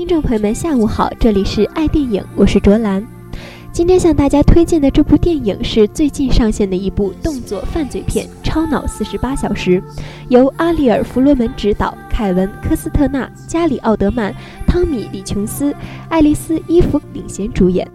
[0.00, 3.06] 听众朋友们，下午好，这里是爱电影，我是卓兰。
[3.70, 9.72] 今天向大家推荐的这部电影是最近上线的一部动作犯罪片《超脑四十八小时》，
[10.30, 14.34] 由阿里尔·弗罗门执导，凯文·科斯特纳、加里·奥德曼、
[14.66, 15.70] 汤米·李琼斯、
[16.08, 17.86] 爱丽丝·伊芙领衔主演。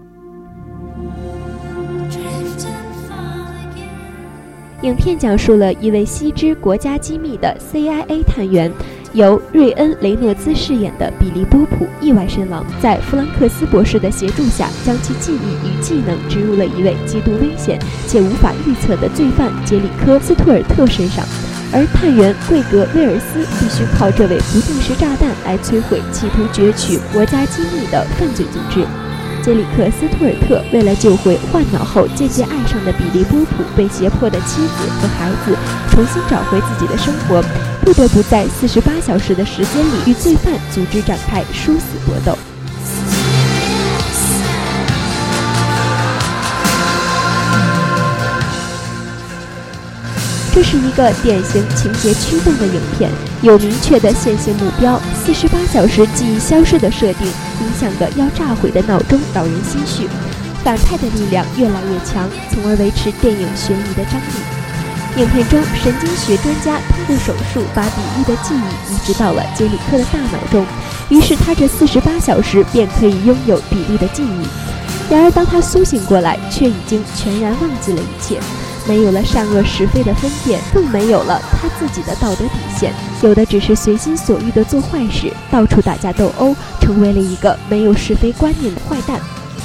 [4.83, 8.71] 影片讲述了一位悉知国家机密的 CIA 探员。
[9.15, 21.25] 由瑞恩·雷诺兹饰演的比利·波普意外身亡，在弗兰克斯博士的协助下，将其记忆与技能植入了一位极度危险且无法预测的罪犯杰里科·斯图尔特身上，
[21.71, 28.85] 而探员桂格·威尔斯必须靠这位不定时炸弹来摧毁企图攫取国家机密的犯罪组织。
[29.45, 35.55] 杰里克·斯图尔特为了救回换脑后渐渐爱上的比利·波普被胁迫的妻子和孩子，
[35.91, 37.43] 重新找回自己的生活，
[37.81, 42.35] 不得不在四十八小时的时间里与罪犯组织展开殊死搏斗。
[50.55, 53.11] 这是一个典型情节驱动的影片，
[53.41, 54.97] 有明确的线性目标。
[55.13, 60.07] 四十八小时记忆消失的设定，影响的要炸毁的脑中扰人心绪。
[60.63, 65.21] 反派的力量越来越强，从而维持电影悬疑的张力。
[65.21, 70.65] 影片中，神经学专家通过手术把比利的记忆移植到了杰里克的大脑中，
[71.09, 75.13] 于是他这四十八小时便可以拥有比利的记忆。
[75.13, 78.39] 然而，当他苏醒过来，却已经全然忘记了一切。
[78.87, 89.19] 没有了善恶是非的分辨，更没有了他自己的道德底线，有的只是随心所欲的做坏事，到处打架斗殴，成为了一个没有是非观念的坏蛋。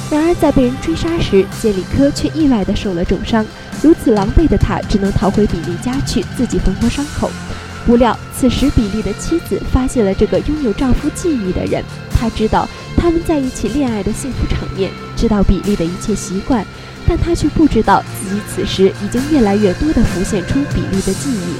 [0.09, 3.45] 然而在被人追杀时，杰里科却意外的受了重伤，
[3.81, 7.29] 如此狼狈的他只能逃回比利家去自己缝合伤口。
[7.85, 11.83] 不料此时比利的妻子发现了这个拥有丈夫记忆的人，
[12.13, 12.67] 她知道
[12.97, 16.65] 他们在一起恋爱的幸福场面，知道比利的一切习惯。
[17.11, 21.55] 但他却不知道，自己此时已经越来越多地浮现出比利的记忆。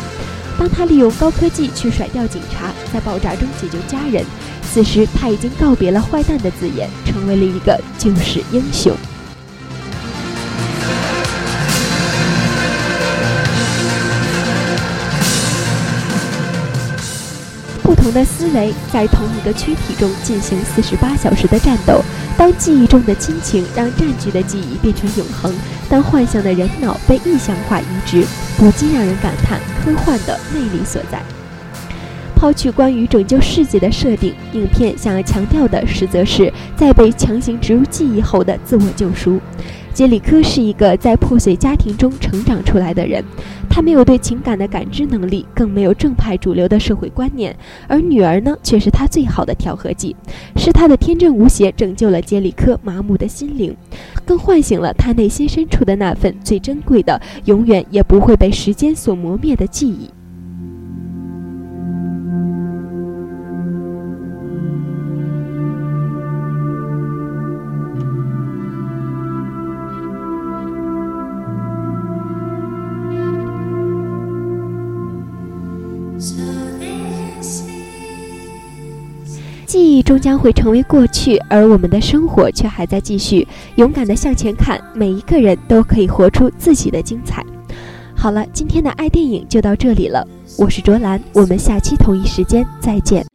[0.57, 4.23] 当他利用高科技去甩掉警察，在爆炸中解救家人，
[4.71, 8.95] 此时他已经告别了坏蛋的字眼，成为了一个救世英雄。
[18.11, 22.01] 同的思维在同一个躯体中进行四十八小时的战斗。
[22.37, 25.53] 当记忆中的亲情让占据的记忆变成永恒，
[25.89, 28.25] 当幻想的人脑被意象化移植，
[28.57, 31.40] 不禁让人感叹科幻的魅力所在。
[32.41, 39.39] 抛去关于拯救世界的设定，影片想要强调的实则是在被强行植入记忆后的自我救赎。
[39.93, 43.23] 杰里科是一个在破碎家庭中成长出来的人，
[43.69, 47.55] 他没有对情感的感知能力，更没有正派主流的社会观念，
[47.87, 50.15] 而女儿呢，却是他最好的调和剂，
[50.55, 53.77] 是他的天真无邪拯救了杰里科麻木的心灵，
[54.25, 60.09] 更唤醒了他内心深处的那份最珍贵的、永远也不会被时间所磨灭的记忆。
[79.71, 83.47] 记忆终将会成为过去，而我们的生活却还在继续。
[83.75, 87.41] 勇敢地向前看，每一个人都可以活出自己的精彩。
[88.13, 93.25] 好了，今天的爱电影就到这里了，我是卓兰，我们下期同一时间再见。